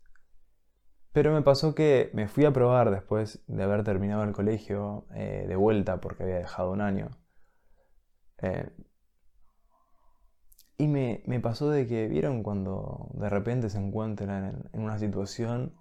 Pero 1.12 1.34
me 1.34 1.42
pasó 1.42 1.76
que 1.76 2.12
me 2.14 2.28
fui 2.28 2.46
a 2.46 2.52
probar 2.52 2.92
después 2.92 3.44
de 3.48 3.64
haber 3.64 3.84
terminado 3.84 4.24
el 4.24 4.34
colegio 4.34 5.08
eh, 5.14 5.46
de 5.48 5.56
vuelta 5.56 6.02
porque 6.02 6.24
había 6.24 6.38
dejado 6.38 6.72
un 6.72 6.82
año. 6.82 7.12
Eh, 8.40 8.70
y 10.78 10.88
me, 10.88 11.40
pasó 11.40 11.70
de 11.70 11.88
que, 11.88 12.08
¿vieron 12.08 12.44
cuando 12.44 13.10
de 13.14 13.30
repente 13.30 13.70
se 13.70 13.78
encuentran 13.78 14.68
en, 14.74 14.82
una 14.82 15.00
situación 15.00 15.74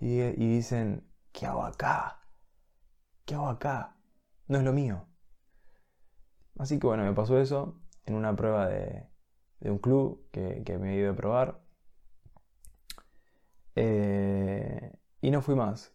y, 0.00 0.18
dicen, 0.32 1.08
¿qué 1.32 1.46
hago 1.46 1.64
acá? 1.64 2.20
¿Qué 3.24 3.34
hago 3.36 3.48
acá? 3.48 3.96
No 4.48 4.58
es 4.58 4.64
lo 4.64 4.72
mío. 4.72 5.06
Así 6.58 6.78
que 6.78 6.86
bueno, 6.86 7.04
me 7.04 7.14
pasó 7.14 7.38
eso 7.38 7.80
en 8.06 8.14
una 8.14 8.34
prueba 8.34 8.68
de, 8.68 9.08
un 9.60 9.78
club 9.78 10.28
que, 10.32 10.78
me 10.80 10.94
he 10.94 10.98
ido 10.98 11.12
a 11.12 11.16
probar. 11.16 11.63
Eh, 13.76 14.92
y 15.20 15.30
no 15.30 15.42
fui 15.42 15.54
más. 15.54 15.92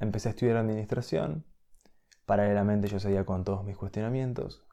Empecé 0.00 0.28
a 0.28 0.32
estudiar 0.32 0.56
administración. 0.56 1.44
Paralelamente 2.26 2.88
yo 2.88 3.00
seguía 3.00 3.24
con 3.24 3.44
todos 3.44 3.64
mis 3.64 3.76
cuestionamientos. 3.76 4.64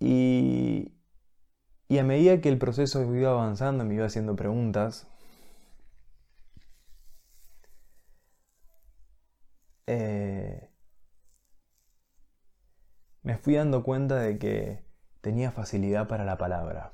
Y, 0.00 0.92
a 1.98 2.02
medida 2.02 2.40
que 2.40 2.48
el 2.48 2.58
proceso 2.58 3.02
iba 3.14 3.30
avanzando, 3.30 3.84
me 3.84 3.94
iba 3.94 4.06
haciendo 4.06 4.36
preguntas. 4.36 5.06
Eh, 9.86 10.70
me 13.22 13.38
fui 13.38 13.54
dando 13.54 13.82
cuenta 13.82 14.16
de 14.16 14.38
que 14.38 14.84
tenía 15.20 15.50
facilidad 15.50 16.08
para 16.08 16.24
la 16.24 16.36
palabra, 16.38 16.92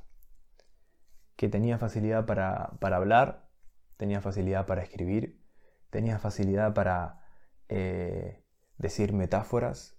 que 1.40 1.48
tenía 1.48 1.78
facilidad 1.78 2.26
para, 2.26 2.76
hablar, 2.94 3.48
tenía 3.96 4.20
facilidad 4.20 4.66
para 4.66 4.82
escribir, 4.82 5.42
tenía 5.88 6.18
facilidad 6.18 6.74
para 6.74 7.24
eh, 7.70 8.44
decir 8.76 9.14
metáforas, 9.14 9.98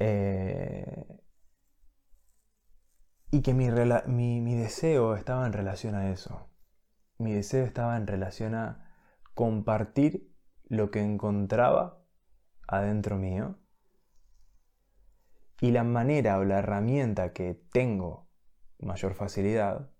eh, 0.00 1.06
y 3.30 3.42
que 3.42 3.54
mi, 3.54 3.70
mi, 4.40 4.54
deseo 4.56 5.14
estaba 5.14 5.46
en 5.46 5.52
relación 5.52 5.94
a 5.94 6.10
eso. 6.10 6.50
Mi 7.18 7.32
deseo 7.32 7.64
estaba 7.64 7.96
en 7.96 8.08
relación 8.08 8.56
a 8.56 8.92
compartir 9.32 10.34
lo 10.64 10.90
que 10.90 11.02
encontraba 11.02 12.02
adentro 12.66 13.16
mío. 13.16 13.60
Y 15.60 15.70
la 15.70 15.84
manera 15.84 16.38
o 16.40 16.44
la 16.44 16.58
herramienta 16.58 17.32
que 17.32 17.54
tengo 17.70 18.31
mayor 18.82 19.14
facilidad 19.14 19.90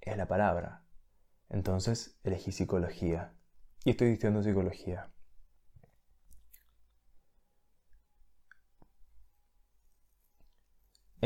es 0.00 0.16
la 0.16 0.28
palabra. 0.28 0.84
Entonces 1.48 2.18
elegí 2.24 2.52
psicología. 2.52 3.34
Y 3.84 3.90
estoy 3.90 4.12
estudiando 4.12 4.42
psicología. 4.42 5.10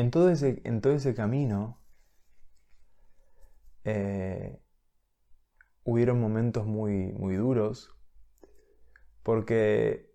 en 0.01 0.11
todo 0.11 0.31
ese, 0.31 0.61
en 0.65 0.81
todo 0.81 0.93
ese 0.95 1.15
camino 1.15 1.79
eh, 3.85 4.61
hubieron 5.85 6.21
momentos 6.21 6.67
muy, 6.67 7.13
muy 7.13 7.37
duros 7.37 7.95
porque 9.23 10.11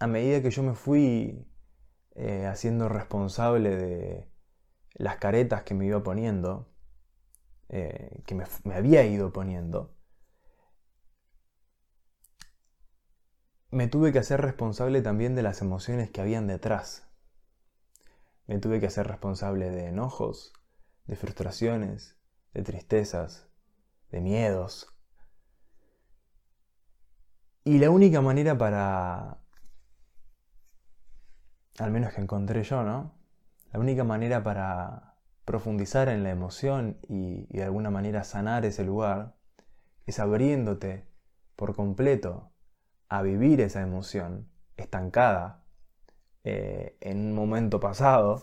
a 0.00 0.06
medida 0.06 0.42
que 0.42 0.50
yo 0.50 0.62
me 0.62 0.74
fui 0.74 1.46
eh, 2.14 2.46
haciendo 2.46 2.88
responsable 2.88 3.76
de 3.76 4.30
las 4.96 5.16
caretas 5.16 5.62
que 5.62 5.74
me 5.74 5.86
iba 5.86 6.02
poniendo, 6.02 6.68
eh, 7.68 8.22
que 8.26 8.34
me, 8.34 8.44
me 8.64 8.74
había 8.74 9.04
ido 9.04 9.32
poniendo, 9.32 9.94
me 13.70 13.88
tuve 13.88 14.12
que 14.12 14.18
hacer 14.18 14.40
responsable 14.40 15.02
también 15.02 15.34
de 15.34 15.42
las 15.42 15.60
emociones 15.60 16.10
que 16.10 16.20
habían 16.20 16.46
detrás. 16.46 17.06
Me 18.46 18.58
tuve 18.58 18.80
que 18.80 18.86
hacer 18.86 19.06
responsable 19.06 19.70
de 19.70 19.88
enojos, 19.88 20.52
de 21.06 21.16
frustraciones, 21.16 22.16
de 22.54 22.62
tristezas, 22.62 23.48
de 24.10 24.20
miedos. 24.20 24.96
Y 27.64 27.78
la 27.78 27.90
única 27.90 28.20
manera 28.20 28.56
para, 28.56 29.40
al 31.78 31.90
menos 31.90 32.14
que 32.14 32.20
encontré 32.20 32.62
yo, 32.62 32.82
¿no? 32.82 33.15
La 33.72 33.80
única 33.80 34.04
manera 34.04 34.42
para 34.42 35.16
profundizar 35.44 36.08
en 36.08 36.22
la 36.22 36.30
emoción 36.30 36.98
y, 37.08 37.46
de 37.56 37.64
alguna 37.64 37.90
manera 37.90 38.24
sanar 38.24 38.64
ese 38.64 38.84
lugar 38.84 39.36
es 40.06 40.18
abriéndote 40.18 41.06
por 41.54 41.74
completo 41.74 42.52
a 43.08 43.22
vivir 43.22 43.60
esa 43.60 43.82
emoción 43.82 44.48
estancada 44.76 45.64
eh, 46.44 46.96
en 47.00 47.18
un 47.18 47.34
momento 47.34 47.80
pasado 47.80 48.42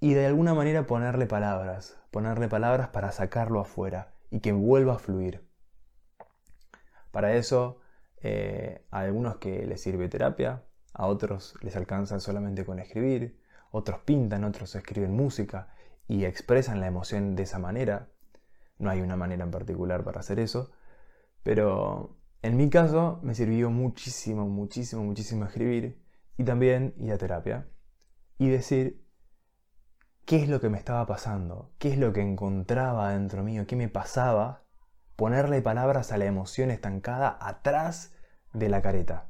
y 0.00 0.14
de 0.14 0.26
alguna 0.26 0.54
manera 0.54 0.86
ponerle 0.86 1.26
palabras, 1.26 2.00
ponerle 2.10 2.48
palabras 2.48 2.88
para 2.88 3.12
sacarlo 3.12 3.60
afuera 3.60 4.14
y 4.30 4.40
que 4.40 4.52
vuelva 4.52 4.94
a 4.94 4.98
fluir. 4.98 5.46
Para 7.10 7.34
eso, 7.34 7.80
eh, 8.22 8.86
a 8.90 9.00
algunos 9.00 9.36
que 9.36 9.66
les 9.66 9.82
sirve 9.82 10.08
terapia, 10.08 10.64
a 10.92 11.06
otros 11.06 11.54
les 11.62 11.76
alcanza 11.76 12.20
solamente 12.20 12.64
con 12.64 12.78
escribir, 12.78 13.40
otros 13.70 14.00
pintan, 14.00 14.44
otros 14.44 14.74
escriben 14.74 15.14
música 15.14 15.68
y 16.08 16.24
expresan 16.24 16.80
la 16.80 16.88
emoción 16.88 17.36
de 17.36 17.44
esa 17.44 17.58
manera. 17.58 18.08
No 18.78 18.90
hay 18.90 19.00
una 19.00 19.16
manera 19.16 19.44
en 19.44 19.50
particular 19.50 20.04
para 20.04 20.20
hacer 20.20 20.40
eso, 20.40 20.72
pero 21.42 22.16
en 22.42 22.56
mi 22.56 22.70
caso 22.70 23.20
me 23.22 23.34
sirvió 23.34 23.70
muchísimo, 23.70 24.48
muchísimo, 24.48 25.04
muchísimo 25.04 25.44
escribir 25.44 26.02
y 26.36 26.44
también 26.44 26.94
ir 26.98 27.12
a 27.12 27.18
terapia 27.18 27.68
y 28.38 28.48
decir 28.48 29.06
qué 30.24 30.36
es 30.36 30.48
lo 30.48 30.60
que 30.60 30.70
me 30.70 30.78
estaba 30.78 31.06
pasando, 31.06 31.72
qué 31.78 31.90
es 31.90 31.98
lo 31.98 32.12
que 32.12 32.22
encontraba 32.22 33.12
dentro 33.12 33.42
mío, 33.42 33.66
qué 33.66 33.76
me 33.76 33.88
pasaba, 33.88 34.64
ponerle 35.16 35.60
palabras 35.60 36.12
a 36.12 36.18
la 36.18 36.24
emoción 36.24 36.70
estancada 36.70 37.36
atrás 37.40 38.14
de 38.52 38.68
la 38.68 38.80
careta. 38.80 39.29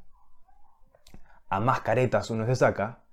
A 1.51 1.59
más 1.59 1.81
caretas 1.81 2.29
uno 2.29 2.45
se 2.45 2.55
saca, 2.55 3.03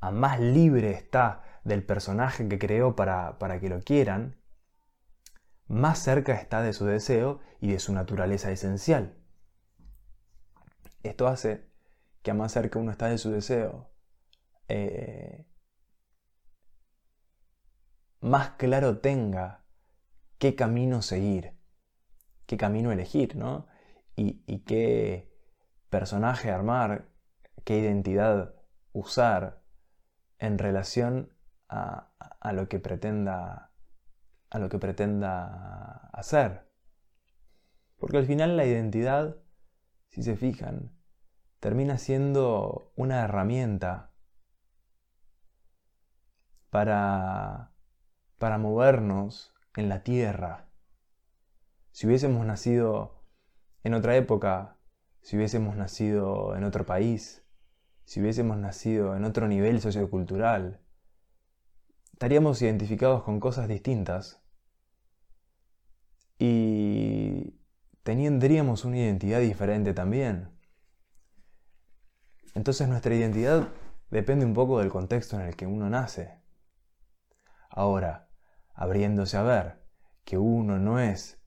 a 0.00 0.10
más 0.10 0.40
libre 0.40 0.90
está 0.90 1.44
del 1.62 1.86
personaje 1.86 2.48
que 2.48 2.58
creó 2.58 2.96
para, 2.96 3.38
para 3.38 3.60
que 3.60 3.68
lo 3.68 3.80
quieran, 3.82 4.36
más 5.68 6.00
cerca 6.00 6.34
está 6.34 6.60
de 6.60 6.72
su 6.72 6.86
deseo 6.86 7.38
y 7.60 7.70
de 7.70 7.78
su 7.78 7.92
naturaleza 7.92 8.50
esencial. 8.50 9.16
Esto 11.04 11.28
hace 11.28 11.70
que 12.22 12.32
a 12.32 12.34
más 12.34 12.50
cerca 12.50 12.80
uno 12.80 12.90
está 12.90 13.06
de 13.06 13.16
su 13.16 13.30
deseo, 13.30 13.92
eh, 14.66 15.46
más 18.18 18.50
claro 18.56 18.98
tenga 18.98 19.66
qué 20.38 20.56
camino 20.56 21.00
seguir, 21.00 21.56
qué 22.46 22.56
camino 22.56 22.90
elegir, 22.90 23.36
¿no? 23.36 23.68
Y, 24.16 24.42
y 24.48 24.64
qué 24.64 25.32
personaje 25.90 26.50
armar, 26.50 27.13
qué 27.64 27.78
identidad 27.78 28.54
usar 28.92 29.62
en 30.38 30.58
relación 30.58 31.34
a, 31.68 32.10
lo 32.52 32.68
que 32.68 32.78
pretenda 32.78 33.72
a 34.50 34.58
lo 34.58 34.68
que 34.68 34.78
pretenda 34.78 36.10
hacer. 36.12 36.70
Porque 37.98 38.18
al 38.18 38.26
final 38.26 38.56
la 38.56 38.64
identidad, 38.64 39.36
si 40.08 40.22
se 40.22 40.36
fijan, 40.36 40.96
termina 41.58 41.98
siendo 41.98 42.92
una 42.94 43.22
herramienta 43.22 44.12
para, 46.70 47.72
para 48.38 48.58
movernos 48.58 49.54
en 49.74 49.88
la 49.88 50.04
tierra. 50.04 50.68
Si 51.90 52.06
hubiésemos 52.06 52.46
nacido 52.46 53.24
en 53.82 53.94
otra 53.94 54.16
época, 54.16 54.76
si 55.20 55.36
hubiésemos 55.36 55.74
nacido 55.76 56.54
en 56.54 56.64
otro 56.64 56.84
país, 56.86 57.43
si 58.04 58.20
hubiésemos 58.20 58.56
nacido 58.56 59.16
en 59.16 59.24
otro 59.24 59.48
nivel 59.48 59.80
sociocultural, 59.80 60.80
estaríamos 62.12 62.60
identificados 62.62 63.22
con 63.22 63.40
cosas 63.40 63.68
distintas 63.68 64.42
y 66.38 67.58
tendríamos 68.02 68.84
una 68.84 68.98
identidad 68.98 69.40
diferente 69.40 69.94
también. 69.94 70.50
Entonces 72.54 72.88
nuestra 72.88 73.14
identidad 73.14 73.68
depende 74.10 74.44
un 74.44 74.54
poco 74.54 74.78
del 74.78 74.90
contexto 74.90 75.40
en 75.40 75.46
el 75.46 75.56
que 75.56 75.66
uno 75.66 75.90
nace. 75.90 76.40
Ahora, 77.68 78.28
abriéndose 78.74 79.36
a 79.36 79.42
ver 79.42 79.82
que 80.24 80.38
uno 80.38 80.78
no 80.78 81.00
es 81.00 81.42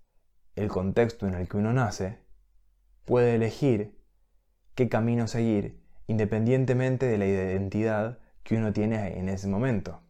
el 0.55 0.67
contexto 0.67 1.27
en 1.27 1.35
el 1.35 1.47
que 1.47 1.57
uno 1.57 1.71
nace, 1.71 2.25
puede 3.05 3.35
elegir 3.35 4.03
qué 4.75 4.89
camino 4.89 5.27
seguir 5.27 5.86
independientemente 6.07 7.05
de 7.05 7.17
la 7.17 7.25
identidad 7.25 8.19
que 8.43 8.55
uno 8.55 8.73
tiene 8.73 9.19
en 9.19 9.29
ese 9.29 9.47
momento. 9.47 10.01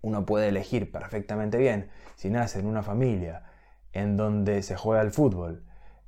Uno 0.00 0.26
puede 0.26 0.48
elegir 0.48 0.90
perfectamente 0.90 1.58
bien 1.58 1.90
si 2.16 2.30
nace 2.30 2.58
en 2.58 2.66
una 2.66 2.82
familia 2.82 3.44
en 3.92 4.16
donde 4.16 4.62
se 4.62 4.76
juega 4.76 5.02
el 5.02 5.12
fútbol 5.12 5.64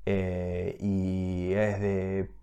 eh, 0.07 0.77
y 0.81 1.53
es 1.53 1.81
de, 1.81 2.35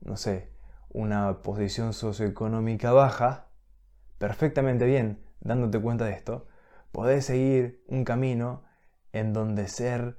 no 0.00 0.16
sé, 0.16 0.50
una 0.88 1.42
posición 1.42 1.92
socioeconómica 1.92 2.92
baja, 2.92 3.48
perfectamente 4.18 4.86
bien, 4.86 5.22
dándote 5.40 5.80
cuenta 5.80 6.06
de 6.06 6.12
esto, 6.12 6.48
podés 6.92 7.26
seguir 7.26 7.84
un 7.86 8.04
camino 8.04 8.64
en 9.12 9.32
donde 9.32 9.68
ser 9.68 10.18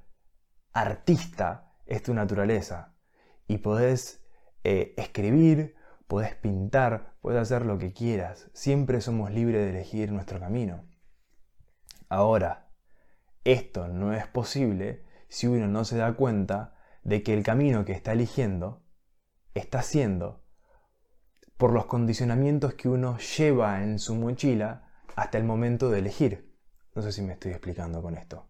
artista 0.74 1.74
es 1.86 2.04
tu 2.04 2.14
naturaleza 2.14 2.94
y 3.48 3.58
podés 3.58 4.21
eh, 4.64 4.94
escribir, 4.98 5.76
podés 6.08 6.36
pintar, 6.36 7.16
podés 7.22 7.42
hacer 7.42 7.66
lo 7.66 7.78
que 7.78 7.94
quieras. 7.94 8.50
Siempre 8.54 9.02
somos 9.02 9.32
libres 9.32 9.62
de 9.64 9.70
elegir 9.70 10.12
nuestro 10.12 10.40
camino. 10.40 10.86
Ahora, 12.10 12.70
esto 13.44 13.88
no 13.88 14.14
es 14.14 14.28
posible 14.28 15.06
si 15.30 15.48
uno 15.48 15.68
no 15.68 15.86
se 15.86 15.98
da 15.98 16.14
cuenta 16.14 16.76
de 17.04 17.24
que 17.24 17.34
el 17.34 17.44
camino 17.44 17.86
que 17.86 17.94
está 17.94 18.12
eligiendo 18.12 18.84
está 19.54 19.80
haciendo 19.80 20.44
por 21.58 21.72
los 21.72 21.86
condicionamientos 21.86 22.74
que 22.74 22.90
uno 22.90 23.18
lleva 23.18 23.84
en 23.84 24.00
su 24.00 24.16
mochila 24.16 24.92
hasta 25.16 25.38
el 25.38 25.44
momento 25.44 25.90
de 25.90 26.00
elegir. 26.00 26.56
No 26.96 27.02
sé 27.02 27.12
si 27.12 27.22
me 27.22 27.34
estoy 27.34 27.52
explicando 27.52 28.02
con 28.02 28.18
esto. 28.18 28.50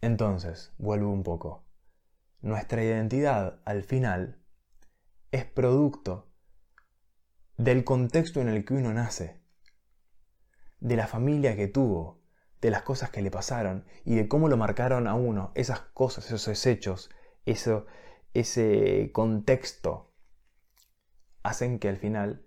Entonces, 0.00 0.72
vuelvo 0.78 1.10
un 1.10 1.22
poco. 1.22 1.63
Nuestra 2.44 2.84
identidad, 2.84 3.62
al 3.64 3.84
final, 3.84 4.38
es 5.32 5.46
producto 5.46 6.30
del 7.56 7.84
contexto 7.84 8.42
en 8.42 8.48
el 8.50 8.66
que 8.66 8.74
uno 8.74 8.92
nace 8.92 9.40
de 10.78 10.94
la 10.94 11.06
familia 11.06 11.56
que 11.56 11.68
tuvo, 11.68 12.20
de 12.60 12.68
las 12.68 12.82
cosas 12.82 13.08
que 13.08 13.22
le 13.22 13.30
pasaron 13.30 13.86
y 14.04 14.14
de 14.16 14.28
cómo 14.28 14.50
lo 14.50 14.58
marcaron 14.58 15.06
a 15.06 15.14
uno, 15.14 15.52
esas 15.54 15.80
cosas, 15.80 16.30
esos 16.30 16.66
hechos, 16.66 17.08
eso, 17.46 17.86
ese 18.34 19.10
contexto, 19.14 20.12
hacen 21.42 21.78
que 21.78 21.88
al 21.88 21.96
final 21.96 22.44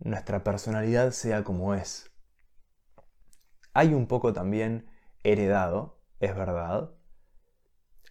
nuestra 0.00 0.44
personalidad 0.44 1.12
sea 1.12 1.44
como 1.44 1.72
es. 1.72 2.10
Hay 3.72 3.94
un 3.94 4.06
poco 4.06 4.34
también 4.34 4.90
heredado, 5.22 6.02
es 6.20 6.36
verdad, 6.36 6.90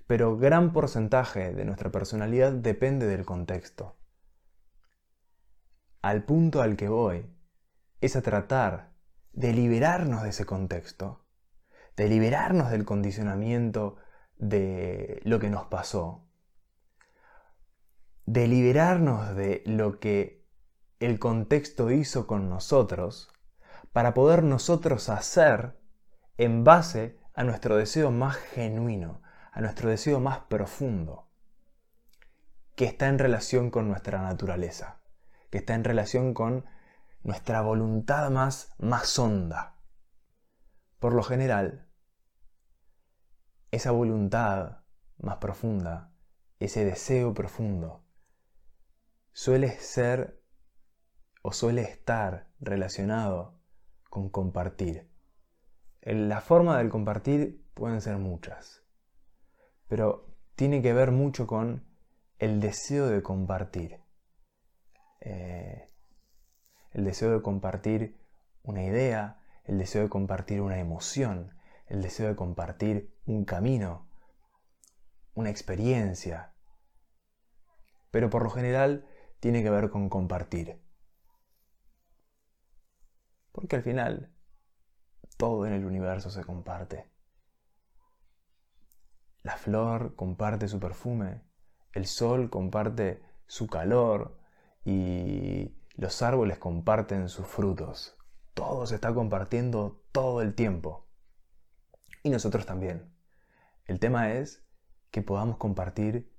pero 0.08 0.38
gran 0.38 0.74
porcentaje 0.74 1.54
de 1.54 1.66
nuestra 1.66 1.92
personalidad 1.92 2.52
depende 2.52 3.08
del 3.08 3.26
contexto. 3.26 3.96
Al 6.02 6.24
punto 6.24 6.62
al 6.62 6.76
que 6.76 6.90
voy 6.90 7.26
es 8.02 8.16
a 8.16 8.22
tratar 8.22 8.92
de 9.32 9.54
liberarnos 9.54 10.24
de 10.24 10.30
ese 10.30 10.46
contexto, 10.46 11.26
de 11.96 12.10
liberarnos 12.10 12.70
del 12.72 12.86
condicionamiento 12.86 13.98
de 14.38 15.22
lo 15.24 15.40
que 15.40 15.50
nos 15.50 15.66
pasó, 15.66 16.28
de 18.26 18.48
liberarnos 18.48 19.36
de 19.36 19.64
lo 19.66 20.00
que 20.00 20.46
el 21.00 21.20
contexto 21.20 21.92
hizo 21.92 22.28
con 22.28 22.50
nosotros, 22.50 23.32
para 23.92 24.14
poder 24.14 24.44
nosotros 24.44 25.10
hacer 25.10 25.78
en 26.38 26.64
base 26.64 27.20
a 27.34 27.44
nuestro 27.44 27.78
deseo 27.78 28.12
más 28.12 28.38
genuino, 28.38 29.22
a 29.54 29.62
nuestro 29.62 29.90
deseo 29.90 30.20
más 30.20 30.40
profundo, 30.40 31.30
que 32.76 32.86
está 32.86 33.08
en 33.08 33.20
relación 33.20 33.70
con 33.70 33.88
nuestra 33.88 34.22
naturaleza, 34.22 35.00
que 35.52 35.60
está 35.60 35.76
en 35.76 35.84
relación 35.84 36.34
con 36.34 36.66
nuestra 37.22 37.62
voluntad 37.62 38.32
más, 38.32 38.74
más 38.80 39.18
honda. 39.20 39.78
Por 41.00 41.14
lo 41.14 41.22
general, 41.22 41.88
esa 43.70 43.92
voluntad 43.92 44.80
más 45.20 45.38
profunda, 45.38 46.12
ese 46.60 46.84
deseo 46.84 47.36
profundo, 47.36 48.04
suele 49.34 49.70
ser 49.80 50.42
o 51.44 51.54
suele 51.54 51.84
estar 51.84 52.50
relacionado 52.60 53.60
con 54.10 54.30
compartir. 54.30 55.12
La 56.02 56.42
forma 56.42 56.80
del 56.80 56.90
compartir 56.90 57.64
pueden 57.76 58.02
ser 58.02 58.18
muchas, 58.18 58.83
pero 59.88 60.36
tiene 60.56 60.82
que 60.82 60.94
ver 60.94 61.12
mucho 61.12 61.48
con 61.48 61.86
el 62.40 62.60
deseo 62.60 63.08
de 63.08 63.22
compartir. 63.22 64.00
Eh, 65.22 65.90
el 66.92 67.06
deseo 67.06 67.32
de 67.32 67.42
compartir 67.42 68.20
una 68.64 68.84
idea, 68.84 69.42
el 69.66 69.78
deseo 69.78 70.04
de 70.04 70.10
compartir 70.10 70.62
una 70.62 70.80
emoción, 70.80 71.58
el 71.88 72.02
deseo 72.02 72.28
de 72.28 72.36
compartir 72.36 73.16
un 73.26 73.46
camino, 73.46 74.08
una 75.34 75.50
experiencia. 75.50 76.54
Pero 78.12 78.30
por 78.30 78.44
lo 78.44 78.50
general 78.50 79.08
tiene 79.40 79.64
que 79.64 79.70
ver 79.70 79.90
con 79.90 80.10
compartir. 80.10 80.82
Porque 83.52 83.76
al 83.76 83.84
final 83.84 84.34
todo 85.38 85.66
en 85.66 85.74
el 85.74 85.86
universo 85.86 86.30
se 86.30 86.44
comparte. 86.44 87.13
La 89.44 89.58
flor 89.58 90.16
comparte 90.16 90.68
su 90.68 90.80
perfume, 90.80 91.42
el 91.92 92.06
sol 92.08 92.50
comparte 92.50 93.22
su 93.46 93.68
calor 93.68 94.40
y 94.86 95.78
los 95.96 96.22
árboles 96.22 96.58
comparten 96.58 97.30
sus 97.30 97.46
frutos. 97.46 98.18
Todo 98.54 98.86
se 98.86 98.96
está 98.96 99.14
compartiendo 99.14 100.04
todo 100.12 100.42
el 100.42 100.56
tiempo. 100.56 101.08
Y 102.24 102.30
nosotros 102.30 102.66
también. 102.66 103.14
El 103.86 104.00
tema 104.00 104.32
es 104.32 104.66
que 105.12 105.22
podamos 105.22 105.58
compartir 105.58 106.34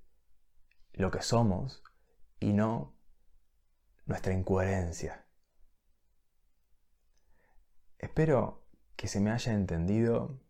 lo 0.95 1.11
que 1.11 1.21
somos 1.23 1.83
y 2.41 2.53
no 2.53 2.97
nuestra 4.07 4.33
incoherencia. 4.33 5.21
espero 7.99 8.65
que 8.97 9.09
se 9.09 9.21
me 9.21 9.31
haya 9.31 9.53
entendido. 9.53 10.41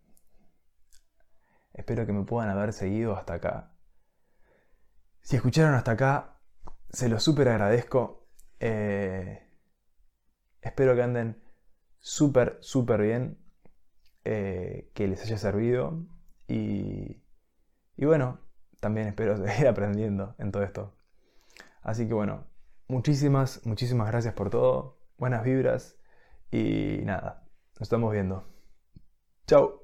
Espero 1.75 2.07
que 2.07 2.13
me 2.13 2.25
puedan 2.25 2.51
haber 2.51 2.73
seguido 2.73 3.17
hasta 3.17 3.35
acá. 3.35 3.73
Si 5.21 5.37
escucharon 5.37 5.75
hasta 5.75 5.93
acá, 5.93 6.39
se 6.91 7.09
lo 7.09 7.19
súper 7.19 7.49
agradezco. 7.49 8.27
Eh, 8.61 9.43
espero 10.63 10.95
que 10.95 11.03
anden 11.03 11.43
súper, 11.99 12.59
súper 12.61 13.03
bien. 13.03 13.39
Eh, 14.25 14.91
que 14.95 15.09
les 15.09 15.23
haya 15.23 15.37
servido. 15.37 16.07
Y, 16.47 17.23
y 17.97 18.05
bueno, 18.05 18.39
también 18.81 19.09
espero 19.09 19.37
seguir 19.45 19.67
aprendiendo 19.67 20.35
en 20.39 20.53
todo 20.53 20.63
esto. 20.63 20.95
Así 21.83 22.07
que 22.07 22.15
bueno, 22.15 22.47
muchísimas, 22.87 23.67
muchísimas 23.67 24.07
gracias 24.09 24.35
por 24.35 24.49
todo. 24.51 24.99
Buenas 25.19 25.43
vibras. 25.43 25.97
Y 26.51 27.01
nada, 27.05 27.43
nos 27.75 27.83
estamos 27.83 28.13
viendo. 28.13 28.47
Chao. 29.47 29.84